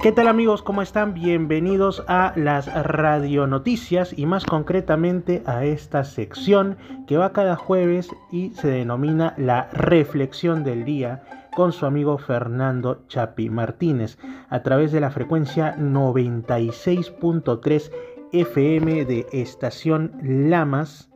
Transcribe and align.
¿Qué 0.00 0.12
tal 0.12 0.28
amigos? 0.28 0.62
¿Cómo 0.62 0.80
están? 0.80 1.12
Bienvenidos 1.12 2.04
a 2.06 2.32
las 2.36 2.72
radionoticias 2.72 4.16
y 4.16 4.26
más 4.26 4.44
concretamente 4.44 5.42
a 5.44 5.64
esta 5.64 6.04
sección 6.04 6.76
que 7.08 7.16
va 7.16 7.32
cada 7.32 7.56
jueves 7.56 8.08
y 8.30 8.50
se 8.50 8.68
denomina 8.68 9.34
la 9.36 9.68
reflexión 9.72 10.62
del 10.62 10.84
día 10.84 11.24
con 11.52 11.72
su 11.72 11.84
amigo 11.84 12.16
Fernando 12.16 13.02
Chapi 13.08 13.50
Martínez 13.50 14.18
a 14.48 14.62
través 14.62 14.92
de 14.92 15.00
la 15.00 15.10
frecuencia 15.10 15.76
96.3 15.76 17.90
FM 18.30 19.04
de 19.04 19.26
Estación 19.32 20.12
Lamas 20.22 21.07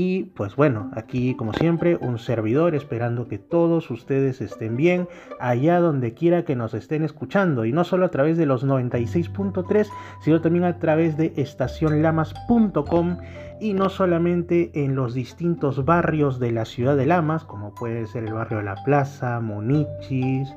y 0.00 0.26
pues 0.36 0.54
bueno, 0.54 0.92
aquí 0.94 1.34
como 1.34 1.52
siempre 1.52 1.96
un 1.96 2.20
servidor 2.20 2.76
esperando 2.76 3.26
que 3.26 3.36
todos 3.36 3.90
ustedes 3.90 4.40
estén 4.40 4.76
bien 4.76 5.08
allá 5.40 5.80
donde 5.80 6.14
quiera 6.14 6.44
que 6.44 6.54
nos 6.54 6.72
estén 6.72 7.02
escuchando. 7.02 7.64
Y 7.64 7.72
no 7.72 7.82
solo 7.82 8.06
a 8.06 8.10
través 8.12 8.38
de 8.38 8.46
los 8.46 8.64
96.3 8.64 9.88
sino 10.22 10.40
también 10.40 10.66
a 10.66 10.78
través 10.78 11.16
de 11.16 11.32
estacionlamas.com 11.34 13.18
y 13.60 13.74
no 13.74 13.88
solamente 13.88 14.70
en 14.72 14.94
los 14.94 15.14
distintos 15.14 15.84
barrios 15.84 16.38
de 16.38 16.52
la 16.52 16.64
ciudad 16.64 16.96
de 16.96 17.06
Lamas 17.06 17.42
como 17.42 17.74
puede 17.74 18.06
ser 18.06 18.22
el 18.22 18.34
barrio 18.34 18.58
de 18.58 18.64
La 18.66 18.76
Plaza, 18.84 19.40
Monichis, 19.40 20.48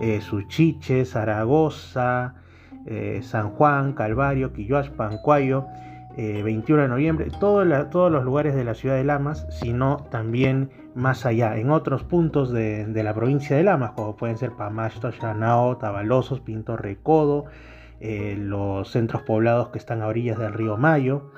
eh, 0.00 0.20
Suchiche, 0.20 1.04
Zaragoza, 1.04 2.34
eh, 2.86 3.20
San 3.22 3.50
Juan, 3.50 3.92
Calvario, 3.92 4.52
Quilloas, 4.52 4.90
Pancuayo 4.90 5.64
21 6.16 6.78
eh, 6.78 6.82
de 6.82 6.88
noviembre, 6.88 7.28
todos 7.40 7.66
los 7.66 8.24
lugares 8.24 8.54
de 8.54 8.64
la 8.64 8.74
ciudad 8.74 8.96
de 8.96 9.04
Lamas, 9.04 9.46
sino 9.50 10.06
también 10.10 10.70
más 10.94 11.26
allá, 11.26 11.56
en 11.56 11.70
otros 11.70 12.04
puntos 12.04 12.52
de, 12.52 12.86
la 12.94 13.14
provincia 13.14 13.56
de 13.56 13.64
Lamas, 13.64 13.92
como 13.92 14.16
pueden 14.16 14.38
ser 14.38 14.52
Pamasto, 14.52 15.10
Chanao, 15.10 15.76
Tabalosos, 15.76 16.40
Pinto 16.40 16.76
Recodo, 16.76 17.46
eh, 18.00 18.36
los 18.38 18.90
centros 18.90 19.22
poblados 19.22 19.70
que 19.70 19.78
están 19.78 20.02
a 20.02 20.06
orillas 20.06 20.38
del 20.38 20.52
río 20.52 20.76
Mayo, 20.76 21.32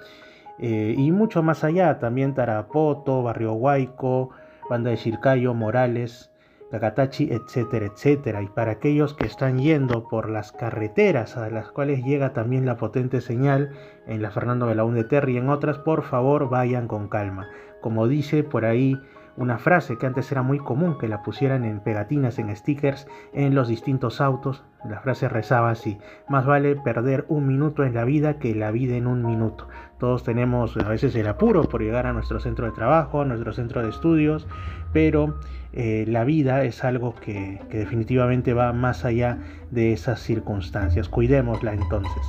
eh, 0.59 0.95
y 0.97 1.11
mucho 1.11 1.43
más 1.43 1.65
allá, 1.65 1.99
también 1.99 2.35
Tarapoto, 2.35 3.23
Barrio 3.23 3.55
Huayco, 3.55 4.31
Banda 4.69 4.91
de 4.91 4.97
Chircayo, 4.97 5.55
Morales, 5.55 6.31
Takatachi, 6.71 7.29
etcétera, 7.33 7.87
etcétera. 7.87 8.43
Y 8.43 8.49
para 8.49 8.73
aquellos 8.73 9.15
que 9.15 9.27
están 9.27 9.59
yendo 9.59 10.09
por 10.09 10.29
las 10.29 10.53
carreteras 10.53 11.37
a 11.37 11.49
las 11.51 11.71
cuales 11.71 12.05
llega 12.05 12.33
también 12.33 12.67
la 12.67 12.77
potente 12.77 13.21
señal 13.21 13.71
en 14.07 14.23
la 14.23 14.31
Fernando 14.31 14.67
Belaúnde 14.67 15.05
Terry 15.05 15.35
y 15.35 15.39
en 15.39 15.49
otras, 15.49 15.79
por 15.79 16.03
favor 16.03 16.49
vayan 16.49 16.89
con 16.89 17.09
calma. 17.09 17.49
Como 17.81 18.09
dice 18.09 18.43
por 18.43 18.65
ahí 18.65 18.97
una 19.37 19.59
frase 19.59 19.99
que 19.99 20.07
antes 20.07 20.31
era 20.33 20.43
muy 20.43 20.59
común 20.59 20.99
que 20.99 21.09
la 21.09 21.23
pusieran 21.23 21.65
en 21.65 21.81
pegatinas, 21.81 22.39
en 22.39 22.55
stickers, 22.55 23.07
en 23.33 23.55
los 23.55 23.69
distintos 23.69 24.21
autos. 24.21 24.65
La 24.89 25.01
frase 25.01 25.29
rezaba 25.29 25.71
así, 25.71 25.99
más 26.29 26.47
vale 26.47 26.77
perder 26.77 27.25
un 27.29 27.47
minuto 27.47 27.85
en 27.85 27.95
la 27.95 28.05
vida 28.05 28.39
que 28.39 28.55
la 28.55 28.71
vida 28.71 28.97
en 28.97 29.07
un 29.07 29.25
minuto. 29.25 29.69
Todos 29.99 30.23
tenemos 30.25 30.77
a 30.77 30.89
veces 30.89 31.15
el 31.17 31.27
apuro 31.27 31.65
por 31.65 31.83
llegar 31.83 32.07
a 32.07 32.13
nuestro 32.13 32.41
centro 32.41 32.67
de 32.67 32.73
trabajo, 32.73 33.21
a 33.21 33.25
nuestro 33.25 33.53
centro 33.53 33.83
de 33.83 33.91
estudios, 33.91 34.47
pero 34.93 35.39
eh, 35.73 36.05
la 36.07 36.25
vida 36.25 36.65
es 36.65 36.85
algo 36.85 37.15
que, 37.15 37.61
que 37.71 37.79
definitivamente 37.79 38.55
va 38.55 38.73
más 38.73 39.05
allá 39.05 39.39
de 39.71 39.93
esas 39.93 40.21
circunstancias. 40.21 41.09
Cuidémosla 41.09 41.75
entonces. 41.75 42.23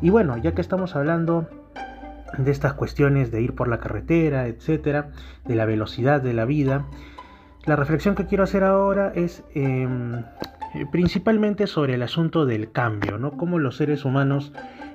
Y 0.00 0.10
bueno, 0.10 0.36
ya 0.36 0.52
que 0.52 0.60
estamos 0.60 0.96
hablando 0.96 1.48
de 2.38 2.50
estas 2.50 2.74
cuestiones 2.74 3.30
de 3.30 3.42
ir 3.42 3.54
por 3.54 3.68
la 3.68 3.78
carretera, 3.78 4.46
etcétera, 4.46 5.10
de 5.44 5.54
la 5.54 5.64
velocidad 5.64 6.20
de 6.20 6.32
la 6.32 6.44
vida. 6.44 6.84
La 7.64 7.76
reflexión 7.76 8.14
que 8.14 8.26
quiero 8.26 8.44
hacer 8.44 8.62
ahora 8.64 9.12
es 9.14 9.42
em, 9.54 10.22
principalmente 10.90 11.66
sobre 11.66 11.94
el 11.94 12.02
asunto 12.02 12.46
del 12.46 12.72
cambio, 12.72 13.18
¿no? 13.18 13.32
Cómo 13.36 13.58
los 13.58 13.76
seres 13.76 14.04
humanos 14.04 14.52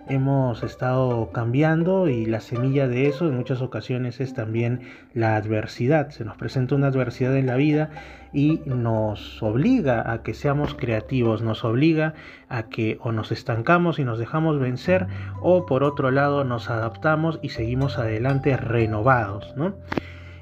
hemos 0.09 0.63
estado 0.63 1.31
cambiando 1.31 2.09
y 2.09 2.25
la 2.25 2.41
semilla 2.41 2.87
de 2.87 3.07
eso 3.07 3.27
en 3.27 3.35
muchas 3.35 3.61
ocasiones 3.61 4.19
es 4.19 4.33
también 4.33 4.81
la 5.13 5.35
adversidad. 5.35 6.09
Se 6.09 6.25
nos 6.25 6.35
presenta 6.35 6.75
una 6.75 6.87
adversidad 6.87 7.37
en 7.37 7.45
la 7.45 7.55
vida 7.55 7.91
y 8.33 8.61
nos 8.65 9.41
obliga 9.41 10.11
a 10.11 10.23
que 10.23 10.33
seamos 10.33 10.73
creativos, 10.73 11.43
nos 11.43 11.63
obliga 11.63 12.15
a 12.49 12.63
que 12.63 12.97
o 13.01 13.11
nos 13.11 13.31
estancamos 13.31 13.99
y 13.99 14.03
nos 14.03 14.19
dejamos 14.19 14.59
vencer 14.59 15.07
o 15.41 15.65
por 15.65 15.83
otro 15.83 16.09
lado 16.11 16.43
nos 16.43 16.69
adaptamos 16.69 17.39
y 17.43 17.49
seguimos 17.49 17.99
adelante 17.99 18.57
renovados. 18.57 19.53
¿no? 19.55 19.75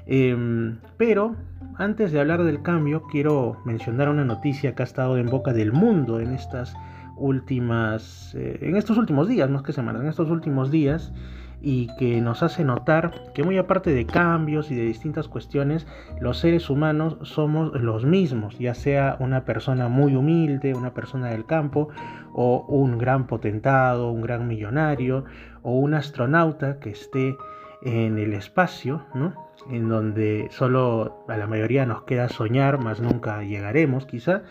Em, 0.06 0.78
pero 0.96 1.36
antes 1.78 2.10
de 2.10 2.20
hablar 2.20 2.42
del 2.42 2.60
cambio 2.62 3.04
quiero 3.04 3.56
mencionar 3.64 4.08
una 4.08 4.24
noticia 4.24 4.74
que 4.74 4.82
ha 4.82 4.84
estado 4.84 5.16
en 5.16 5.26
boca 5.26 5.52
del 5.52 5.72
mundo 5.72 6.20
en 6.20 6.34
estas 6.34 6.76
últimas, 7.16 8.34
eh, 8.34 8.58
en 8.62 8.76
estos 8.76 8.98
últimos 8.98 9.28
días, 9.28 9.48
más 9.48 9.62
que 9.62 9.72
semanas, 9.72 10.02
en 10.02 10.08
estos 10.08 10.28
últimos 10.28 10.70
días, 10.70 11.12
y 11.60 11.88
que 11.96 12.20
nos 12.20 12.42
hace 12.42 12.64
notar 12.64 13.32
que 13.34 13.42
muy 13.42 13.58
aparte 13.58 13.90
de 13.90 14.06
cambios 14.06 14.70
y 14.70 14.76
de 14.76 14.82
distintas 14.82 15.26
cuestiones, 15.28 15.86
los 16.20 16.38
seres 16.38 16.70
humanos 16.70 17.16
somos 17.22 17.72
los 17.80 18.04
mismos, 18.04 18.58
ya 18.58 18.74
sea 18.74 19.16
una 19.18 19.44
persona 19.44 19.88
muy 19.88 20.14
humilde, 20.14 20.74
una 20.74 20.94
persona 20.94 21.28
del 21.28 21.46
campo, 21.46 21.88
o 22.32 22.64
un 22.68 22.98
gran 22.98 23.26
potentado, 23.26 24.10
un 24.10 24.20
gran 24.20 24.46
millonario, 24.46 25.24
o 25.62 25.72
un 25.72 25.94
astronauta 25.94 26.78
que 26.78 26.90
esté 26.90 27.36
en 27.82 28.18
el 28.18 28.34
espacio, 28.34 29.02
¿no? 29.14 29.47
En 29.70 29.88
donde 29.88 30.48
solo 30.50 31.24
a 31.28 31.36
la 31.36 31.46
mayoría 31.46 31.86
nos 31.86 32.02
queda 32.02 32.28
soñar, 32.28 32.78
más 32.78 33.00
nunca 33.00 33.42
llegaremos 33.42 34.06
quizá, 34.06 34.42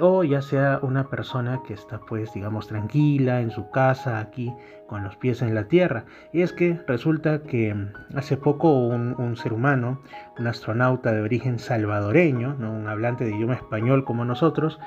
o 0.00 0.24
ya 0.24 0.42
sea 0.42 0.78
una 0.82 1.08
persona 1.08 1.60
que 1.66 1.74
está 1.74 2.00
pues 2.00 2.32
digamos 2.32 2.68
tranquila 2.68 3.40
en 3.40 3.50
su 3.50 3.70
casa 3.70 4.18
aquí 4.18 4.52
con 4.86 5.04
los 5.04 5.16
pies 5.16 5.42
en 5.42 5.54
la 5.54 5.64
tierra. 5.64 6.04
Y 6.32 6.42
es 6.42 6.52
que 6.52 6.80
resulta 6.86 7.42
que 7.42 7.74
hace 8.14 8.36
poco 8.36 8.72
un, 8.72 9.36
ser 9.36 9.52
humano, 9.52 10.00
un 10.38 10.46
astronauta 10.46 11.12
de 11.12 11.20
origen 11.20 11.58
salvadoreño, 11.58 12.56
un 12.58 12.88
hablante 12.88 13.24
de 13.24 13.34
idioma 13.34 13.54
español 13.54 14.04
como 14.04 14.24
nosotros, 14.24 14.80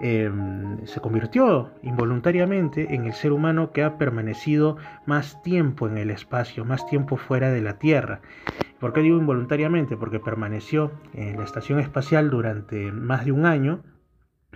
em, 0.00 0.84
se 0.86 1.00
convirtió 1.00 1.70
involuntariamente 1.82 2.94
en 2.94 3.06
el 3.06 3.14
ser 3.14 3.32
humano 3.32 3.72
que 3.72 3.82
ha 3.82 3.96
permanecido 3.96 4.76
más 5.06 5.42
tiempo 5.42 5.88
en 5.88 5.98
el 5.98 6.10
espacio, 6.10 6.64
más 6.64 6.86
tiempo 6.86 7.16
fuera 7.16 7.50
de 7.50 7.62
la 7.62 7.78
Tierra. 7.78 8.20
¿Por 8.80 8.92
qué 8.92 9.00
digo 9.00 9.18
involuntariamente? 9.18 9.96
Porque 9.96 10.20
permaneció 10.20 10.92
en 11.12 11.36
la 11.36 11.44
estación 11.44 11.80
espacial 11.80 12.30
durante 12.30 12.92
más 12.92 13.24
de 13.24 13.32
un 13.32 13.44
año, 13.44 13.80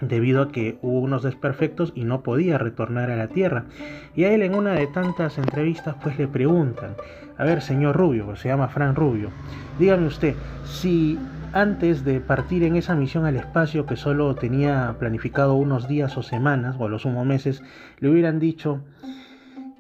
debido 0.01 0.43
a 0.43 0.49
que 0.49 0.79
hubo 0.83 1.01
unos 1.01 1.23
desperfectos 1.23 1.93
y 1.95 2.05
no 2.05 2.23
podía 2.23 2.59
retornar 2.59 3.11
a 3.11 3.17
la 3.17 3.29
Tierra. 3.29 3.67
Y 4.15 4.25
a 4.25 4.33
él 4.33 4.43
en 4.43 4.55
una 4.55 4.73
de 4.73 4.87
tantas 4.87 5.39
entrevistas 5.39 5.97
pues 6.03 6.19
le 6.19 6.29
preguntan, 6.29 6.97
a 7.37 7.45
ver 7.45 7.63
señor 7.63 7.97
Rubio, 7.97 8.35
se 8.37 8.49
llama 8.49 8.69
Fran 8.69 8.95
Rubio, 8.95 9.31
dígame 9.79 10.07
usted, 10.07 10.35
si 10.65 11.19
antes 11.53 12.05
de 12.05 12.21
partir 12.21 12.63
en 12.63 12.77
esa 12.77 12.95
misión 12.95 13.27
al 13.27 13.37
espacio 13.37 13.87
que 13.87 13.97
solo 13.97 14.35
tenía 14.35 14.97
planificado 14.99 15.55
unos 15.55 15.87
días 15.87 16.17
o 16.17 16.23
semanas, 16.23 16.77
o 16.79 16.87
a 16.87 16.89
lo 16.89 16.99
sumo 16.99 17.25
meses, 17.25 17.63
le 17.99 18.09
hubieran 18.09 18.39
dicho 18.39 18.83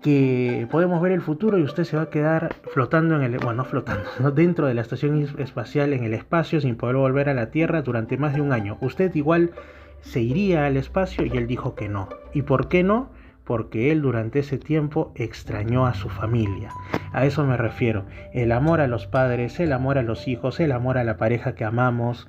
que 0.03 0.67
podemos 0.71 1.01
ver 1.01 1.13
el 1.13 1.23
futuro 1.23 1.59
y 1.59 1.63
usted 1.63 1.85
se 1.85 1.97
va 1.97 2.03
a 2.03 2.11
quedar 2.11 2.57
flotando 2.73 3.17
en 3.17 3.23
el, 3.23 3.39
bueno, 3.39 3.65
flotando, 3.65 4.09
dentro 4.35 4.67
de 4.67 4.75
la 4.75 4.83
estación 4.83 5.29
espacial 5.39 5.93
en 5.93 6.05
el 6.05 6.13
espacio 6.13 6.61
sin 6.61 6.77
poder 6.77 6.97
volver 6.97 7.29
a 7.29 7.35
la 7.35 7.51
Tierra 7.51 7.83
durante 7.83 8.17
más 8.17 8.35
de 8.35 8.41
un 8.41 8.53
año. 8.53 8.77
Usted 8.81 9.15
igual 9.15 9.53
se 10.01 10.21
iría 10.21 10.67
al 10.67 10.77
espacio 10.77 11.25
y 11.25 11.37
él 11.37 11.47
dijo 11.47 11.75
que 11.75 11.89
no. 11.89 12.09
¿Y 12.35 12.43
por 12.43 12.69
qué 12.69 12.83
no? 12.83 13.11
Porque 13.45 13.93
él 13.93 14.03
durante 14.03 14.41
ese 14.41 14.59
tiempo 14.59 15.13
extrañó 15.15 15.87
a 15.87 15.95
su 15.95 16.09
familia. 16.09 16.71
A 17.13 17.25
eso 17.25 17.45
me 17.45 17.57
refiero. 17.57 18.05
El 18.33 18.53
amor 18.53 18.81
a 18.81 18.89
los 18.89 19.07
padres, 19.07 19.61
el 19.61 19.73
amor 19.73 19.99
a 19.99 20.03
los 20.03 20.27
hijos, 20.29 20.61
el 20.61 20.73
amor 20.73 20.99
a 20.99 21.05
la 21.05 21.17
pareja 21.17 21.55
que 21.55 21.65
amamos 21.65 22.29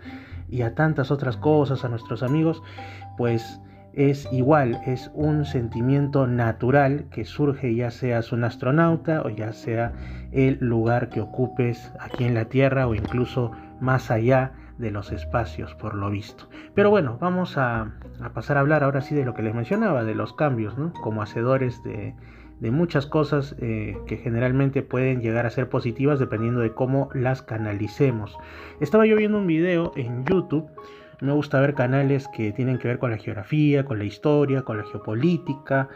y 0.50 0.62
a 0.62 0.76
tantas 0.76 1.10
otras 1.10 1.38
cosas, 1.38 1.84
a 1.84 1.90
nuestros 1.90 2.22
amigos, 2.22 2.62
pues 3.18 3.60
es 3.94 4.28
igual, 4.32 4.82
es 4.86 5.12
un 5.14 5.46
sentimiento 5.46 6.26
natural 6.28 7.06
que 7.12 7.26
surge 7.26 7.76
ya 7.76 7.92
seas 7.92 8.32
un 8.32 8.44
astronauta 8.44 9.22
o 9.22 9.30
ya 9.30 9.54
sea 9.54 9.94
el 10.32 10.58
lugar 10.60 11.10
que 11.10 11.22
ocupes 11.22 11.92
aquí 12.00 12.24
en 12.24 12.34
la 12.34 12.46
Tierra 12.46 12.88
o 12.88 12.96
incluso 12.96 13.52
más 13.80 14.10
allá 14.10 14.54
de 14.78 14.92
los 14.92 15.12
espacios, 15.12 15.76
por 15.76 15.94
lo 15.94 16.10
visto. 16.10 16.50
Pero 16.74 16.90
bueno, 16.90 17.18
vamos 17.20 17.58
a, 17.58 17.92
pasar 18.34 18.58
a 18.58 18.62
hablar 18.62 18.84
ahora 18.84 19.02
sí 19.02 19.14
de 19.14 19.26
lo 19.26 19.34
que 19.34 19.44
les 19.44 19.54
mencionaba, 19.54 20.04
de 20.04 20.16
los 20.16 20.34
cambios, 20.34 20.76
como 21.02 21.22
hacedores 21.22 21.82
de, 21.84 22.16
muchas 22.72 23.06
cosas 23.06 23.56
eh, 23.60 23.98
que 24.08 24.18
generalmente 24.18 24.84
pueden 24.84 25.22
llegar 25.22 25.46
a 25.46 25.50
ser 25.50 25.68
positivas 25.68 26.18
dependiendo 26.18 26.62
de 26.62 26.74
cómo 26.74 27.10
las 27.14 27.42
canalicemos. 27.42 28.38
Estaba 28.80 29.06
yo 29.06 29.18
viendo 29.18 29.38
un 29.38 29.48
video 29.48 29.92
en 29.98 30.24
YouTube. 30.24 30.70
Me 31.24 31.32
gusta 31.32 31.62
ver 31.62 31.74
canales 31.74 32.28
que 32.28 32.52
tienen 32.52 32.78
que 32.78 32.90
ver 32.90 33.00
con 33.00 33.10
la 33.10 33.18
geografía, 33.18 33.86
con 33.86 33.98
la 33.98 34.04
historia, 34.04 34.64
con 34.64 34.78
la 34.78 34.84
geopolítica, 34.84 35.88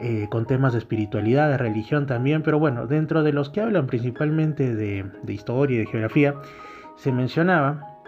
eh, 0.00 0.26
con 0.32 0.46
temas 0.46 0.72
de 0.72 0.80
espiritualidad, 0.80 1.48
de 1.48 1.58
religión 1.58 2.06
también, 2.06 2.42
pero 2.42 2.58
bueno, 2.58 2.88
dentro 2.88 3.22
de 3.22 3.32
los 3.32 3.50
que 3.50 3.60
hablan 3.60 3.86
principalmente 3.86 4.74
de, 4.74 5.04
de 5.22 5.32
historia 5.32 5.76
y 5.76 5.78
de 5.78 5.86
geografía, 5.86 6.34
se 6.96 7.12
mencionaba 7.12 8.00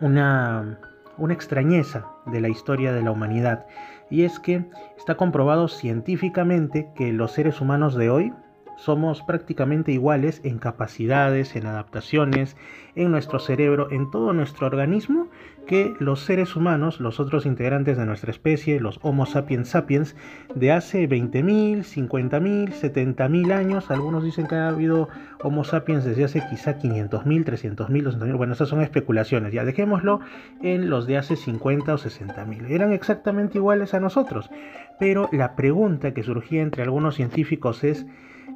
una, 0.00 0.78
una 1.18 1.34
extrañeza 1.34 2.06
de 2.24 2.40
la 2.40 2.48
historia 2.48 2.94
de 2.94 3.02
la 3.02 3.10
humanidad. 3.10 3.66
Y 4.08 4.22
es 4.22 4.40
que 4.40 4.64
está 4.96 5.18
comprobado 5.18 5.68
científicamente 5.68 6.88
que 6.96 7.12
los 7.12 7.32
seres 7.32 7.60
humanos 7.60 7.94
de 7.94 8.08
hoy 8.08 8.32
somos 8.80 9.22
prácticamente 9.22 9.92
iguales 9.92 10.40
en 10.42 10.58
capacidades, 10.58 11.54
en 11.54 11.66
adaptaciones, 11.66 12.56
en 12.94 13.10
nuestro 13.10 13.38
cerebro, 13.38 13.90
en 13.90 14.10
todo 14.10 14.32
nuestro 14.32 14.66
organismo, 14.66 15.28
que 15.66 15.94
los 15.98 16.20
seres 16.24 16.56
humanos, 16.56 16.98
los 16.98 17.20
otros 17.20 17.44
integrantes 17.44 17.98
de 17.98 18.06
nuestra 18.06 18.30
especie, 18.30 18.80
los 18.80 18.98
Homo 19.02 19.26
sapiens 19.26 19.68
sapiens, 19.68 20.16
de 20.54 20.72
hace 20.72 21.08
20.000, 21.08 21.84
50.000, 21.84 22.72
70.000 22.72 23.52
años. 23.52 23.90
Algunos 23.90 24.24
dicen 24.24 24.46
que 24.46 24.54
ha 24.54 24.68
habido 24.68 25.08
Homo 25.42 25.62
sapiens 25.62 26.04
desde 26.04 26.24
hace 26.24 26.42
quizá 26.48 26.78
500.000, 26.78 27.10
300.000, 27.44 27.86
200.000. 27.86 28.36
Bueno, 28.36 28.54
esas 28.54 28.70
son 28.70 28.80
especulaciones. 28.80 29.52
Ya 29.52 29.64
dejémoslo 29.64 30.20
en 30.62 30.88
los 30.88 31.06
de 31.06 31.18
hace 31.18 31.36
50 31.36 31.94
o 31.94 31.98
60.000. 31.98 32.70
Eran 32.70 32.92
exactamente 32.92 33.58
iguales 33.58 33.92
a 33.92 34.00
nosotros. 34.00 34.50
Pero 34.98 35.28
la 35.32 35.54
pregunta 35.54 36.14
que 36.14 36.22
surgía 36.22 36.62
entre 36.62 36.82
algunos 36.82 37.14
científicos 37.14 37.84
es 37.84 38.06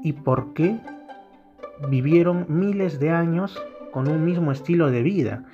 y 0.05 0.13
por 0.13 0.53
qué 0.53 0.79
vivieron 1.89 2.47
miles 2.49 3.01
de 3.01 3.11
años 3.11 3.61
con 3.91 4.07
un 4.07 4.25
mismo 4.25 4.53
estilo 4.53 4.91
de 4.91 5.03
vida, 5.03 5.45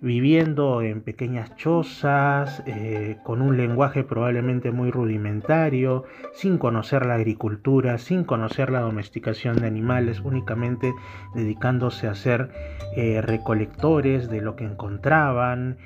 viviendo 0.00 0.82
en 0.82 1.02
pequeñas 1.02 1.54
chozas, 1.54 2.64
eh, 2.66 3.18
con 3.22 3.40
un 3.40 3.56
lenguaje 3.56 4.02
probablemente 4.02 4.72
muy 4.72 4.90
rudimentario, 4.90 6.04
sin 6.34 6.58
conocer 6.58 7.06
la 7.06 7.14
agricultura, 7.14 7.96
sin 7.98 8.24
conocer 8.24 8.70
la 8.70 8.80
domesticación 8.80 9.56
de 9.60 9.68
animales, 9.68 10.20
únicamente 10.20 10.92
dedicándose 11.34 12.08
a 12.08 12.16
ser 12.16 12.50
eh, 12.96 13.22
recolectores 13.22 14.28
de 14.28 14.40
lo 14.40 14.56
que 14.56 14.64
encontraban, 14.64 15.78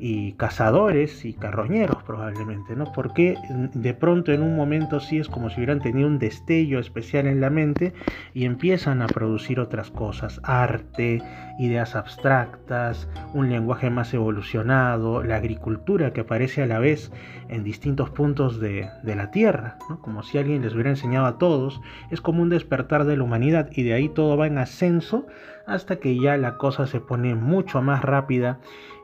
y 0.00 0.32
cazadores 0.32 1.24
y 1.24 1.32
carroñeros 1.32 2.02
probablemente, 2.04 2.76
¿no? 2.76 2.92
Porque 2.92 3.36
de 3.74 3.94
pronto 3.94 4.32
en 4.32 4.42
un 4.42 4.56
momento 4.56 5.00
sí 5.00 5.18
es 5.18 5.28
como 5.28 5.50
si 5.50 5.56
hubieran 5.56 5.80
tenido 5.80 6.06
un 6.06 6.18
destello 6.18 6.78
especial 6.78 7.26
en 7.26 7.40
la 7.40 7.50
mente 7.50 7.92
y 8.34 8.44
empiezan 8.44 9.02
a 9.02 9.12
producir 9.12 9.60
otras 9.60 9.90
cosas, 9.90 10.40
arte, 10.44 11.22
ideas 11.58 11.96
abstractas, 11.96 13.08
un 13.34 13.50
lenguaje 13.50 13.90
más 13.90 14.14
evolucionado, 14.14 15.22
la 15.22 15.36
agricultura 15.36 16.12
que 16.12 16.20
aparece 16.20 16.62
a 16.62 16.66
la 16.66 16.78
vez 16.78 17.10
en 17.48 17.64
distintos 17.64 18.10
puntos 18.10 18.60
de, 18.60 18.88
de 19.02 19.16
la 19.16 19.30
Tierra, 19.30 19.78
¿no? 19.88 20.00
Como 20.00 20.22
si 20.22 20.38
alguien 20.38 20.62
les 20.62 20.74
hubiera 20.74 20.90
enseñado 20.90 21.26
a 21.26 21.38
todos, 21.38 21.80
es 22.10 22.20
como 22.20 22.42
un 22.42 22.50
despertar 22.50 23.04
de 23.04 23.16
la 23.16 23.24
humanidad 23.24 23.68
y 23.72 23.82
de 23.82 23.94
ahí 23.94 24.08
todo 24.08 24.36
va 24.36 24.46
en 24.46 24.58
ascenso 24.58 25.26
hasta 25.66 25.96
que 25.96 26.18
ya 26.18 26.36
la 26.36 26.56
cosa 26.56 26.86
se 26.86 27.00
pone 27.00 27.34
mucho 27.34 27.82
más 27.82 28.02
rápida 28.02 28.58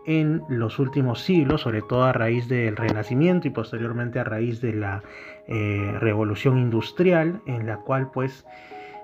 en 0.07 0.43
los 0.49 0.79
últimos 0.79 1.21
siglos, 1.21 1.63
sobre 1.63 1.83
todo 1.83 2.05
a 2.05 2.13
raíz 2.13 2.49
del 2.49 2.77
Renacimiento 2.77 3.49
y 3.49 3.51
posteriormente 3.51 4.19
a 4.19 4.25
raíz 4.25 4.61
de 4.61 4.75
la 4.75 5.03
eh, 5.49 5.97
Revolución 6.01 6.59
Industrial, 6.59 7.41
en 7.47 7.67
la 7.67 7.79
cual 7.79 8.11
pues 8.11 8.47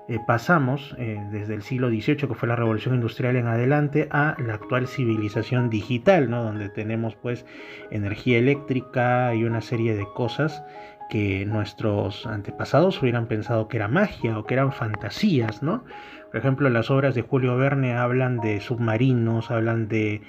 eh, 0.07 0.19
pasamos 0.27 0.95
eh, 0.97 1.23
desde 1.31 1.53
el 1.53 1.61
siglo 1.61 1.89
XVIII, 1.89 2.27
que 2.27 2.33
fue 2.33 2.47
la 2.47 2.55
Revolución 2.55 2.95
Industrial 2.95 3.35
en 3.35 3.47
adelante, 3.47 4.07
a 4.11 4.35
la 4.45 4.55
actual 4.55 4.87
civilización 4.87 5.69
digital, 5.69 6.29
¿no? 6.29 6.43
donde 6.43 6.69
tenemos 6.69 7.15
pues 7.15 7.45
energía 7.91 8.37
eléctrica 8.37 9.33
y 9.33 9.43
una 9.43 9.61
serie 9.61 9.95
de 9.95 10.05
cosas 10.13 10.63
que 11.09 11.45
nuestros 11.45 12.25
antepasados 12.25 13.01
hubieran 13.01 13.27
pensado 13.27 13.67
que 13.67 13.77
era 13.77 13.87
magia 13.87 14.39
o 14.39 14.45
que 14.45 14.53
eran 14.53 14.71
fantasías, 14.71 15.61
¿no? 15.61 15.83
Por 16.31 16.39
ejemplo, 16.39 16.69
las 16.69 16.89
obras 16.89 17.13
de 17.13 17.21
Julio 17.21 17.57
Verne 17.57 17.93
hablan 17.97 18.39
de 18.39 18.61
submarinos, 18.61 19.51
hablan 19.51 19.89
de 19.89 20.21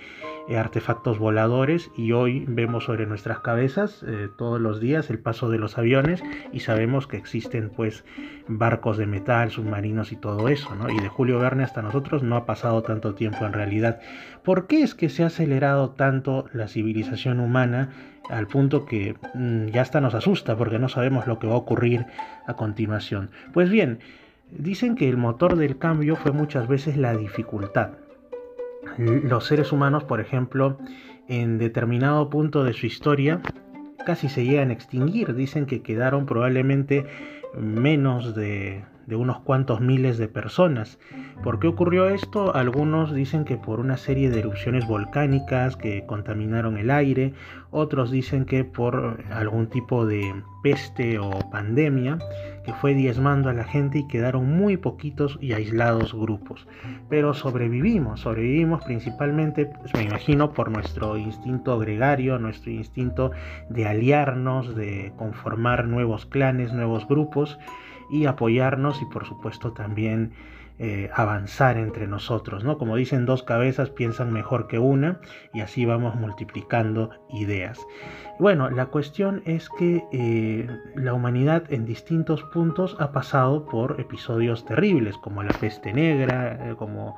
artefactos 0.56 1.18
voladores 1.18 1.90
y 1.96 2.12
hoy 2.12 2.44
vemos 2.48 2.84
sobre 2.84 3.06
nuestras 3.06 3.40
cabezas 3.40 4.04
eh, 4.06 4.28
todos 4.36 4.60
los 4.60 4.80
días 4.80 5.08
el 5.08 5.18
paso 5.18 5.48
de 5.48 5.58
los 5.58 5.78
aviones 5.78 6.22
y 6.52 6.60
sabemos 6.60 7.06
que 7.06 7.16
existen 7.16 7.70
pues 7.70 8.04
barcos 8.48 8.96
de 8.98 9.06
metal, 9.06 9.50
submarinos 9.50 10.12
y 10.12 10.16
todo 10.16 10.48
eso, 10.48 10.74
¿no? 10.74 10.90
Y 10.90 10.98
de 10.98 11.08
Julio 11.08 11.38
Verne 11.38 11.64
hasta 11.64 11.80
nosotros 11.80 12.22
no 12.22 12.36
ha 12.36 12.44
pasado 12.44 12.82
tanto 12.82 13.14
tiempo 13.14 13.46
en 13.46 13.52
realidad. 13.52 14.00
¿Por 14.42 14.66
qué 14.66 14.82
es 14.82 14.94
que 14.94 15.08
se 15.08 15.22
ha 15.22 15.26
acelerado 15.26 15.90
tanto 15.90 16.46
la 16.52 16.68
civilización 16.68 17.40
humana 17.40 17.90
al 18.28 18.46
punto 18.46 18.84
que 18.84 19.16
mm, 19.34 19.66
ya 19.66 19.82
hasta 19.82 20.00
nos 20.00 20.14
asusta 20.14 20.56
porque 20.56 20.78
no 20.78 20.88
sabemos 20.88 21.26
lo 21.26 21.38
que 21.38 21.46
va 21.46 21.54
a 21.54 21.58
ocurrir 21.58 22.06
a 22.46 22.54
continuación? 22.54 23.30
Pues 23.52 23.70
bien, 23.70 24.00
Dicen 24.58 24.96
que 24.96 25.08
el 25.08 25.16
motor 25.16 25.56
del 25.56 25.78
cambio 25.78 26.14
fue 26.14 26.30
muchas 26.30 26.68
veces 26.68 26.98
la 26.98 27.16
dificultad. 27.16 27.92
Los 28.98 29.46
seres 29.46 29.72
humanos, 29.72 30.04
por 30.04 30.20
ejemplo, 30.20 30.78
en 31.28 31.58
determinado 31.58 32.28
punto 32.30 32.64
de 32.64 32.72
su 32.72 32.86
historia, 32.86 33.40
casi 34.04 34.28
se 34.28 34.44
llegan 34.44 34.70
a 34.70 34.74
extinguir. 34.74 35.34
Dicen 35.34 35.66
que 35.66 35.82
quedaron 35.82 36.26
probablemente 36.26 37.06
menos 37.58 38.34
de, 38.34 38.84
unos 39.08 39.40
cuantos 39.40 39.80
miles 39.80 40.18
de 40.18 40.28
personas. 40.28 40.98
¿Por 41.42 41.58
qué 41.58 41.68
ocurrió 41.68 42.08
esto? 42.08 42.54
Algunos 42.54 43.14
dicen 43.14 43.44
que 43.44 43.56
por 43.56 43.78
una 43.78 43.96
serie 43.96 44.30
de 44.30 44.40
erupciones 44.40 44.86
volcánicas 44.86 45.76
que 45.76 46.04
contaminaron 46.06 46.76
el 46.76 46.90
aire, 46.90 47.34
otros 47.70 48.10
dicen 48.10 48.44
que 48.44 48.64
por 48.64 49.22
algún 49.30 49.68
tipo 49.68 50.06
de 50.06 50.34
peste 50.62 51.18
o 51.18 51.30
pandemia 51.50 52.18
que 52.64 52.72
fue 52.72 52.94
diezmando 52.94 53.48
a 53.48 53.52
la 53.52 53.64
gente 53.64 53.98
y 53.98 54.06
quedaron 54.06 54.56
muy 54.56 54.76
poquitos 54.76 55.38
y 55.40 55.52
aislados 55.52 56.14
grupos. 56.14 56.66
Pero 57.08 57.34
sobrevivimos, 57.34 58.20
sobrevivimos 58.20 58.84
principalmente, 58.84 59.66
pues, 59.66 59.94
me 59.94 60.04
imagino, 60.04 60.52
por 60.52 60.70
nuestro 60.70 61.16
instinto 61.16 61.78
gregario, 61.78 62.38
nuestro 62.38 62.70
instinto 62.70 63.32
de 63.68 63.86
aliarnos, 63.86 64.74
de 64.76 65.12
conformar 65.16 65.86
nuevos 65.86 66.26
clanes, 66.26 66.72
nuevos 66.72 67.06
grupos 67.08 67.58
y 68.10 68.26
apoyarnos 68.26 69.00
y 69.00 69.06
por 69.06 69.26
supuesto 69.26 69.72
también 69.72 70.32
eh, 70.84 71.10
avanzar 71.14 71.76
entre 71.76 72.08
nosotros, 72.08 72.64
¿no? 72.64 72.76
Como 72.76 72.96
dicen, 72.96 73.24
dos 73.24 73.44
cabezas 73.44 73.90
piensan 73.90 74.32
mejor 74.32 74.66
que 74.66 74.80
una 74.80 75.20
y 75.54 75.60
así 75.60 75.84
vamos 75.84 76.16
multiplicando 76.16 77.10
ideas. 77.30 77.78
Bueno, 78.40 78.68
la 78.68 78.86
cuestión 78.86 79.42
es 79.46 79.68
que 79.78 80.02
eh, 80.10 80.66
la 80.96 81.14
humanidad 81.14 81.72
en 81.72 81.84
distintos 81.84 82.42
puntos 82.52 82.96
ha 82.98 83.12
pasado 83.12 83.64
por 83.64 84.00
episodios 84.00 84.64
terribles, 84.64 85.16
como 85.18 85.44
la 85.44 85.52
peste 85.52 85.92
negra, 85.92 86.70
eh, 86.70 86.74
como 86.76 87.16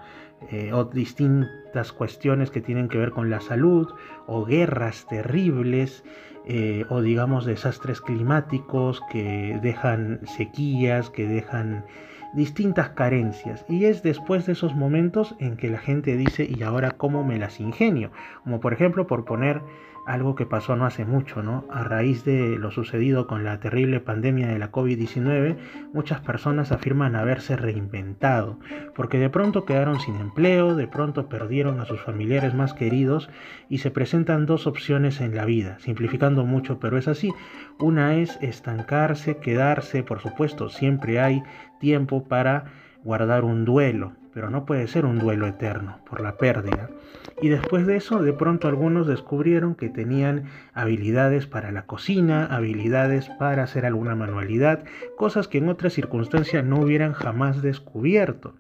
distintas 0.93 1.90
cuestiones 1.90 2.50
que 2.50 2.61
tienen 2.61 2.88
que 2.88 2.99
ver 2.99 3.12
con 3.12 3.31
la 3.31 3.40
salud, 3.40 3.88
o 4.26 4.44
guerras 4.44 5.06
terribles, 5.08 6.04
o 6.90 7.00
digamos 7.00 7.47
desastres 7.47 8.02
climáticos 8.02 9.00
que 9.11 9.59
dejan 9.62 10.21
sequías, 10.26 11.09
que 11.09 11.26
dejan 11.26 11.87
distintas 12.35 12.91
carencias 12.91 13.64
y 13.69 13.85
es 13.85 14.03
después 14.03 14.47
de 14.47 14.53
esos 14.53 14.75
momentos 14.75 15.35
en 15.38 15.57
que 15.57 15.71
la 15.71 15.79
gente 15.79 16.17
dice 16.17 16.45
y 16.45 16.62
ahora 16.62 16.97
cómo 16.97 17.25
me 17.25 17.38
las 17.38 17.61
ingenio 17.61 18.11
como 18.43 18.61
por 18.61 18.73
ejemplo 18.73 19.07
por 19.07 19.25
poner 19.25 19.62
algo 20.06 20.34
que 20.34 20.46
pasó 20.46 20.76
no 20.76 20.84
hace 20.84 21.04
mucho, 21.04 21.42
¿no? 21.42 21.64
A 21.70 21.84
raíz 21.84 22.25
de 22.25 22.58
lo 22.58 22.70
sucedido 22.70 23.26
con 23.26 23.44
la 23.44 23.61
terrible 23.61 24.00
pandemia 24.00 24.49
de 24.49 24.58
la 24.58 24.70
COVID-19, 24.70 25.56
muchas 25.92 26.20
personas 26.20 26.73
afirman 26.73 27.16
haberse 27.16 27.56
reinventado, 27.56 28.58
porque 28.94 29.18
de 29.18 29.30
pronto 29.30 29.64
quedaron 29.64 30.00
sin 30.00 30.16
empleo, 30.16 30.75
de 30.75 30.87
pronto 30.87 31.28
perdieron 31.28 31.80
a 31.80 31.87
sus 31.87 32.00
familiares 32.00 32.54
más 32.54 32.75
queridos 32.75 33.30
y 33.68 33.78
se 33.78 33.90
presentan 33.90 34.46
dos 34.46 34.66
opciones 34.66 35.20
en 35.20 35.34
la 35.34 35.44
vida, 35.44 35.78
simplificando 35.80 36.44
mucho, 36.44 36.78
pero 36.78 36.99
es 36.99 37.08
así. 37.08 37.32
Una 37.78 38.16
es 38.16 38.38
estancarse, 38.42 39.38
quedarse, 39.38 40.02
por 40.02 40.20
supuesto, 40.20 40.68
siempre 40.68 41.20
hay 41.20 41.42
tiempo 41.80 42.25
para 42.25 42.64
guardar 43.02 43.44
un 43.44 43.64
duelo, 43.64 44.12
pero 44.35 44.50
no 44.50 44.67
puede 44.67 44.88
ser 44.88 45.07
un 45.07 45.19
duelo 45.19 45.47
eterno 45.47 45.99
por 46.05 46.21
la 46.21 46.37
pérdida. 46.37 46.91
Y 47.41 47.49
después 47.49 47.87
de 47.87 47.97
eso, 47.97 48.23
de 48.23 48.33
pronto 48.33 48.69
algunos 48.69 49.07
descubrieron 49.07 49.75
que 49.75 49.88
tenían 49.88 50.45
habilidades 50.73 51.47
para 51.47 51.73
la 51.73 51.87
cocina, 51.87 52.47
habilidades 52.47 53.29
para 53.38 53.64
hacer 53.64 53.87
alguna 53.87 54.14
manualidad, 54.14 54.85
cosas 55.17 55.49
que 55.49 55.59
en 55.59 55.69
otras 55.69 55.93
circunstancias 55.93 56.64
no 56.64 56.81
hubieran 56.81 57.12
jamás 57.12 57.62
descubierto. 57.62 58.55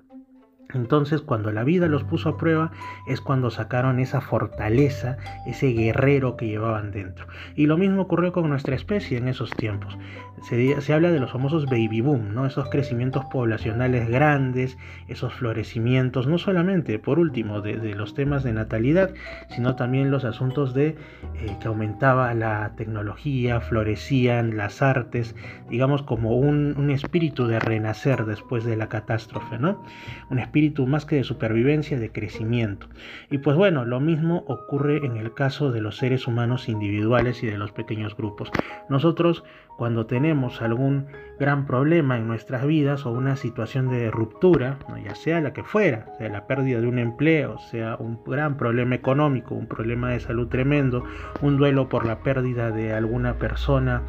Entonces 0.74 1.22
cuando 1.22 1.52
la 1.52 1.64
vida 1.64 1.86
los 1.86 2.04
puso 2.04 2.30
a 2.30 2.36
prueba 2.36 2.72
es 3.06 3.20
cuando 3.20 3.50
sacaron 3.50 3.98
esa 4.00 4.20
fortaleza, 4.20 5.16
ese 5.46 5.68
guerrero 5.68 6.36
que 6.36 6.48
llevaban 6.48 6.90
dentro. 6.90 7.26
Y 7.54 7.66
lo 7.66 7.76
mismo 7.76 8.02
ocurrió 8.02 8.32
con 8.32 8.48
nuestra 8.48 8.74
especie 8.74 9.18
en 9.18 9.28
esos 9.28 9.50
tiempos. 9.50 9.96
Se, 10.42 10.92
habla 10.92 11.10
de 11.10 11.20
los 11.20 11.32
famosos 11.32 11.66
baby 11.66 12.00
boom, 12.00 12.34
¿no? 12.34 12.44
esos 12.44 12.68
crecimientos 12.68 13.24
poblacionales 13.26 14.08
grandes, 14.08 14.76
esos 15.08 15.32
florecimientos, 15.32 16.26
no 16.26 16.36
solamente 16.36 16.98
por 16.98 17.18
último 17.18 17.62
de, 17.62 17.94
los 17.94 18.14
temas 18.14 18.42
de 18.42 18.52
natalidad, 18.52 19.10
sino 19.48 19.76
también 19.76 20.10
los 20.10 20.24
asuntos 20.24 20.74
de 20.74 20.88
eh, 20.88 21.56
que 21.60 21.68
aumentaba 21.68 22.34
la 22.34 22.72
tecnología, 22.76 23.60
florecían 23.60 24.56
las 24.56 24.82
artes, 24.82 25.34
digamos 25.70 26.02
como 26.02 26.36
un, 26.36 26.74
un 26.76 26.90
espíritu 26.90 27.46
de 27.46 27.58
renacer 27.60 28.26
después 28.26 28.64
de 28.64 28.76
la 28.76 28.88
catástrofe, 28.88 29.58
¿no? 29.58 29.82
Un 30.30 30.38
espíritu 30.38 30.63
más 30.86 31.04
que 31.04 31.16
de 31.16 31.24
supervivencia, 31.24 31.98
de 31.98 32.10
crecimiento. 32.10 32.86
Y 33.30 33.38
pues 33.38 33.56
bueno, 33.56 33.84
lo 33.84 34.00
mismo 34.00 34.44
ocurre 34.46 35.04
en 35.04 35.16
el 35.16 35.34
caso 35.34 35.70
de 35.70 35.80
los 35.80 35.96
seres 35.96 36.26
humanos 36.26 36.68
individuales 36.68 37.42
y 37.42 37.46
de 37.46 37.58
los 37.58 37.72
pequeños 37.72 38.16
grupos. 38.16 38.50
Nosotros 38.88 39.44
cuando 39.76 40.06
tenemos 40.06 40.62
algún 40.62 41.06
gran 41.38 41.66
problema 41.66 42.16
en 42.16 42.28
nuestras 42.28 42.64
vidas 42.64 43.06
o 43.06 43.10
una 43.10 43.36
situación 43.36 43.88
de 43.88 44.10
ruptura, 44.10 44.78
ya 45.04 45.14
sea 45.14 45.40
la 45.40 45.52
que 45.52 45.64
fuera, 45.64 46.06
sea 46.18 46.28
la 46.28 46.46
pérdida 46.46 46.80
de 46.80 46.86
un 46.86 46.98
empleo, 46.98 47.58
sea 47.58 47.96
un 47.98 48.20
gran 48.24 48.56
problema 48.56 48.94
económico, 48.94 49.54
un 49.54 49.66
problema 49.66 50.10
de 50.10 50.20
salud 50.20 50.48
tremendo, 50.48 51.04
un 51.42 51.56
duelo 51.56 51.88
por 51.88 52.06
la 52.06 52.20
pérdida 52.20 52.70
de 52.70 52.92
alguna 52.92 53.34
persona 53.34 54.02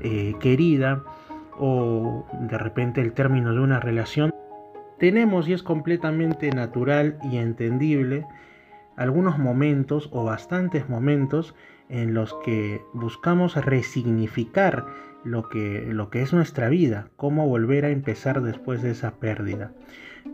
eh, 0.00 0.34
querida 0.40 1.02
o 1.58 2.26
de 2.40 2.58
repente 2.58 3.00
el 3.00 3.12
término 3.12 3.54
de 3.54 3.60
una 3.60 3.78
relación, 3.78 4.33
tenemos 5.04 5.46
y 5.46 5.52
es 5.52 5.62
completamente 5.62 6.48
natural 6.48 7.18
y 7.30 7.36
entendible 7.36 8.24
algunos 8.96 9.38
momentos 9.38 10.08
o 10.12 10.24
bastantes 10.24 10.88
momentos 10.88 11.54
en 11.90 12.14
los 12.14 12.34
que 12.42 12.80
buscamos 12.94 13.54
resignificar 13.62 14.86
lo 15.22 15.50
que, 15.50 15.86
lo 15.90 16.08
que 16.08 16.22
es 16.22 16.32
nuestra 16.32 16.70
vida, 16.70 17.08
cómo 17.16 17.46
volver 17.46 17.84
a 17.84 17.90
empezar 17.90 18.40
después 18.40 18.80
de 18.80 18.92
esa 18.92 19.16
pérdida. 19.16 19.72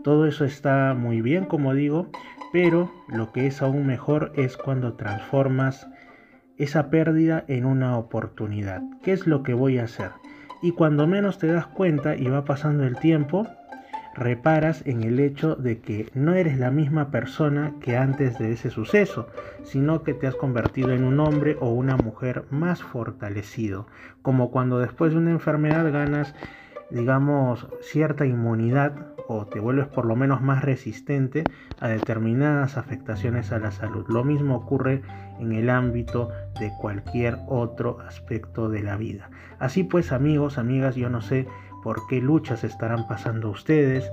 Todo 0.05 0.25
eso 0.25 0.45
está 0.45 0.95
muy 0.97 1.21
bien, 1.21 1.43
como 1.43 1.73
digo, 1.73 2.07
pero 2.53 2.89
lo 3.09 3.33
que 3.33 3.47
es 3.47 3.61
aún 3.61 3.85
mejor 3.85 4.31
es 4.37 4.55
cuando 4.55 4.93
transformas 4.93 5.85
esa 6.57 6.89
pérdida 6.89 7.43
en 7.49 7.65
una 7.65 7.97
oportunidad. 7.97 8.81
¿Qué 9.03 9.11
es 9.11 9.27
lo 9.27 9.43
que 9.43 9.53
voy 9.53 9.79
a 9.79 9.83
hacer? 9.83 10.11
Y 10.61 10.71
cuando 10.71 11.07
menos 11.07 11.39
te 11.39 11.47
das 11.47 11.67
cuenta 11.67 12.15
y 12.15 12.29
va 12.29 12.45
pasando 12.45 12.85
el 12.85 12.95
tiempo, 12.95 13.47
reparas 14.15 14.85
en 14.85 15.03
el 15.03 15.19
hecho 15.19 15.55
de 15.55 15.79
que 15.79 16.09
no 16.13 16.33
eres 16.33 16.57
la 16.59 16.71
misma 16.71 17.11
persona 17.11 17.73
que 17.81 17.97
antes 17.97 18.37
de 18.37 18.51
ese 18.51 18.69
suceso, 18.69 19.27
sino 19.63 20.03
que 20.03 20.13
te 20.13 20.27
has 20.27 20.35
convertido 20.35 20.91
en 20.91 21.03
un 21.03 21.19
hombre 21.19 21.57
o 21.59 21.69
una 21.69 21.97
mujer 21.97 22.45
más 22.49 22.83
fortalecido, 22.83 23.87
como 24.21 24.51
cuando 24.51 24.79
después 24.79 25.13
de 25.13 25.19
una 25.19 25.31
enfermedad 25.31 25.91
ganas, 25.91 26.35
digamos, 26.89 27.67
cierta 27.81 28.25
inmunidad 28.25 29.11
o 29.27 29.45
te 29.45 29.59
vuelves 29.59 29.87
por 29.87 30.05
lo 30.05 30.15
menos 30.15 30.41
más 30.41 30.61
resistente 30.63 31.47
a 31.79 31.87
determinadas 31.87 32.77
afectaciones 32.77 33.53
a 33.53 33.59
la 33.59 33.71
salud. 33.71 34.05
Lo 34.09 34.25
mismo 34.25 34.55
ocurre 34.55 35.01
en 35.39 35.53
el 35.53 35.69
ámbito 35.69 36.29
de 36.59 36.71
cualquier 36.79 37.37
otro 37.47 37.99
aspecto 38.01 38.69
de 38.69 38.83
la 38.83 38.97
vida. 38.97 39.29
Así 39.57 39.83
pues, 39.83 40.11
amigos, 40.11 40.57
amigas, 40.57 40.95
yo 40.95 41.09
no 41.09 41.21
sé 41.21 41.47
por 41.83 42.07
qué 42.07 42.21
luchas 42.21 42.63
estarán 42.63 43.07
pasando 43.07 43.49
ustedes. 43.49 44.09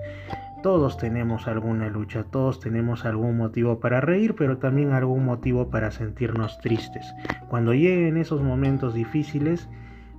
Todos 0.63 0.97
tenemos 0.97 1.47
alguna 1.47 1.89
lucha, 1.89 2.25
todos 2.25 2.59
tenemos 2.59 3.05
algún 3.05 3.37
motivo 3.37 3.79
para 3.79 4.01
reír, 4.01 4.35
pero 4.35 4.59
también 4.59 4.93
algún 4.93 5.25
motivo 5.25 5.71
para 5.71 5.91
sentirnos 5.91 6.59
tristes. 6.59 7.07
Cuando 7.49 7.75
lleguen 7.75 8.17
esos 8.17 8.43
momentos 8.43 8.93
difíciles, 8.95 9.69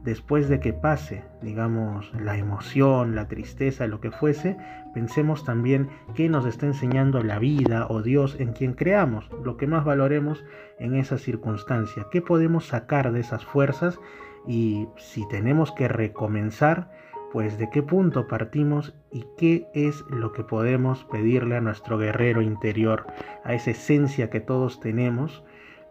después 0.03 0.47
de 0.47 0.59
que 0.59 0.73
pase, 0.73 1.23
digamos, 1.41 2.11
la 2.13 2.37
emoción, 2.37 3.15
la 3.15 3.27
tristeza, 3.27 3.87
lo 3.87 3.99
que 3.99 4.11
fuese, 4.11 4.57
pensemos 4.93 5.43
también 5.43 5.89
qué 6.15 6.29
nos 6.29 6.45
está 6.45 6.65
enseñando 6.65 7.21
la 7.21 7.39
vida 7.39 7.87
o 7.89 8.01
Dios 8.01 8.37
en 8.39 8.53
quien 8.53 8.73
creamos, 8.73 9.29
lo 9.43 9.57
que 9.57 9.67
más 9.67 9.83
valoremos 9.83 10.43
en 10.79 10.95
esa 10.95 11.17
circunstancia, 11.17 12.07
qué 12.11 12.21
podemos 12.21 12.65
sacar 12.65 13.11
de 13.11 13.19
esas 13.19 13.45
fuerzas 13.45 13.99
y 14.47 14.87
si 14.97 15.27
tenemos 15.27 15.71
que 15.73 15.87
recomenzar, 15.87 16.91
pues 17.31 17.57
de 17.57 17.69
qué 17.69 17.83
punto 17.83 18.27
partimos 18.27 18.93
y 19.11 19.25
qué 19.37 19.67
es 19.73 20.03
lo 20.09 20.31
que 20.31 20.43
podemos 20.43 21.05
pedirle 21.05 21.57
a 21.57 21.61
nuestro 21.61 21.97
guerrero 21.97 22.41
interior, 22.41 23.05
a 23.43 23.53
esa 23.53 23.71
esencia 23.71 24.29
que 24.29 24.39
todos 24.39 24.79
tenemos 24.79 25.43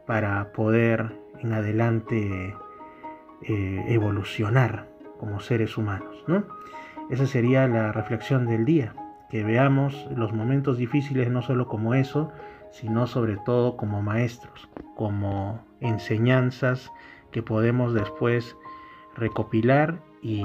para 0.07 0.52
poder 0.52 1.12
en 1.40 1.52
adelante 1.52 2.54
eh, 3.42 3.85
evolucionar 3.88 4.88
como 5.18 5.40
seres 5.40 5.76
humanos. 5.76 6.25
¿no? 6.26 6.45
Esa 7.11 7.26
sería 7.26 7.68
la 7.68 7.92
reflexión 7.92 8.47
del 8.47 8.64
día, 8.64 8.95
que 9.30 9.45
veamos 9.45 10.09
los 10.16 10.33
momentos 10.33 10.78
difíciles 10.78 11.30
no 11.30 11.42
solo 11.42 11.68
como 11.68 11.95
eso, 11.95 12.33
sino 12.71 13.07
sobre 13.07 13.37
todo 13.37 13.76
como 13.76 14.02
maestros, 14.02 14.68
como 14.97 15.64
enseñanzas 15.80 16.90
que 17.30 17.42
podemos 17.42 17.95
después 17.95 18.57
recopilar 19.14 20.00
y 20.23 20.42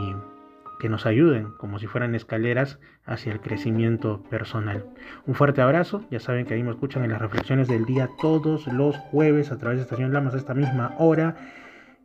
que 0.79 0.89
nos 0.89 1.05
ayuden 1.05 1.51
como 1.57 1.79
si 1.79 1.87
fueran 1.87 2.15
escaleras 2.15 2.79
hacia 3.05 3.31
el 3.31 3.39
crecimiento 3.39 4.23
personal. 4.29 4.85
Un 5.25 5.35
fuerte 5.35 5.61
abrazo, 5.61 6.03
ya 6.11 6.19
saben 6.19 6.45
que 6.45 6.53
ahí 6.53 6.63
me 6.63 6.71
escuchan 6.71 7.03
en 7.03 7.11
las 7.11 7.21
reflexiones 7.21 7.67
del 7.67 7.85
día 7.85 8.09
todos 8.21 8.67
los 8.67 8.97
jueves 8.97 9.51
a 9.51 9.57
través 9.57 9.77
de 9.77 9.83
Estación 9.83 10.13
Lamas 10.13 10.33
a 10.33 10.37
esta 10.37 10.53
misma 10.53 10.95
hora 10.97 11.35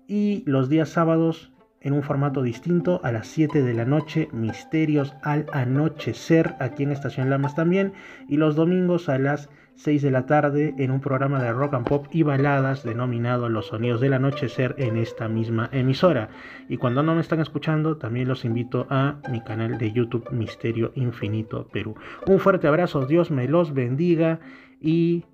y 0.07 0.43
los 0.47 0.69
días 0.69 0.89
sábados 0.89 1.53
en 1.81 1.93
un 1.93 2.03
formato 2.03 2.43
distinto 2.43 3.01
a 3.05 3.13
las 3.13 3.27
7 3.29 3.63
de 3.63 3.75
la 3.75 3.85
noche, 3.85 4.29
Misterios 4.33 5.15
al 5.23 5.47
Anochecer 5.53 6.57
aquí 6.61 6.83
en 6.83 6.93
Estación 6.93 7.31
Lamas 7.31 7.55
también 7.55 7.93
y 8.29 8.37
los 8.37 8.57
domingos 8.57 9.09
a 9.09 9.19
las 9.19 9.49
6 9.77 10.03
de 10.03 10.11
la 10.11 10.27
tarde 10.27 10.75
en 10.79 10.91
un 10.91 11.01
programa 11.01 11.41
de 11.41 11.53
rock 11.53 11.75
and 11.75 11.87
pop 11.87 12.07
y 12.11 12.25
baladas 12.25 12.83
denominado 12.83 13.49
Los 13.49 13.69
Sonidos 13.69 14.01
del 14.01 14.13
Anochecer 14.13 14.75
en 14.77 14.97
esta 14.97 15.29
misma 15.29 15.69
emisora. 15.71 16.31
Y 16.69 16.79
cuando 16.79 17.05
no 17.05 17.15
me 17.15 17.21
están 17.21 17.41
escuchando, 17.41 17.97
también 17.97 18.27
los 18.27 18.45
invito 18.45 18.89
a 18.91 19.21
mi 19.31 19.41
canal 19.41 19.79
de 19.79 19.93
YouTube 19.93 20.33
Misterio 20.33 20.91
Infinito 20.97 21.69
Perú. 21.69 21.95
Un 22.27 22.41
fuerte 22.41 22.67
abrazo, 22.67 23.07
Dios 23.07 23.31
me 23.31 23.47
los 23.47 23.73
bendiga 23.73 24.41
y 24.81 25.25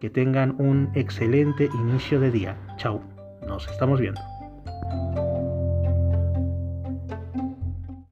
que 0.00 0.10
tengan 0.10 0.54
un 0.58 0.90
excelente 0.94 1.70
inicio 1.74 2.20
de 2.20 2.30
día. 2.30 2.56
Chao, 2.76 3.02
nos 3.46 3.66
estamos 3.68 4.00
viendo. 4.00 4.20